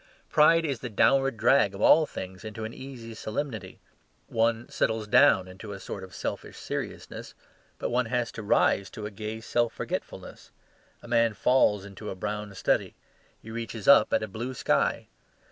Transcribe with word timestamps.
Pride 0.31 0.65
is 0.65 0.79
the 0.79 0.89
downward 0.89 1.37
drag 1.37 1.75
of 1.75 1.81
all 1.81 2.07
things 2.07 2.43
into 2.43 2.65
an 2.65 2.73
easy 2.73 3.13
solemnity. 3.13 3.79
One 4.25 4.67
"settles 4.67 5.05
down" 5.05 5.47
into 5.47 5.73
a 5.73 5.79
sort 5.79 6.03
of 6.03 6.15
selfish 6.15 6.57
seriousness; 6.57 7.35
but 7.77 7.91
one 7.91 8.07
has 8.07 8.31
to 8.31 8.41
rise 8.41 8.89
to 8.89 9.05
a 9.05 9.11
gay 9.11 9.41
self 9.41 9.73
forgetfulness. 9.73 10.49
A 11.03 11.07
man 11.07 11.35
"falls" 11.35 11.85
into 11.85 12.09
a 12.09 12.15
brown 12.15 12.55
study; 12.55 12.95
he 13.43 13.51
reaches 13.51 13.87
up 13.87 14.11
at 14.11 14.23
a 14.23 14.27
blue 14.27 14.55
sky. 14.55 15.07